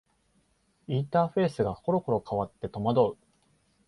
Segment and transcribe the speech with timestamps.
[0.87, 3.17] インターフェースがころころ変わって戸惑う